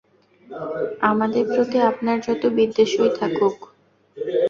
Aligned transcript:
আমাদের 1.09 1.43
প্রতি 1.47 1.77
আপনার 1.91 2.17
যত 2.27 2.43
বিদ্বেষই 2.57 3.11
থাকুক। 3.19 3.57